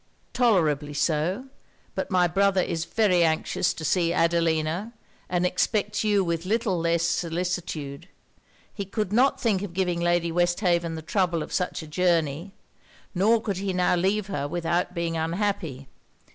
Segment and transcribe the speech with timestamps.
[0.33, 1.45] 'Tolerably so.
[1.93, 4.93] But my brother is very anxious to see Adelina;
[5.29, 8.07] and expects you with little less solicitude.
[8.73, 12.55] He could not think of giving Lady Westhaven the trouble of such a journey;
[13.13, 15.87] nor could he now leave her without being unhappy.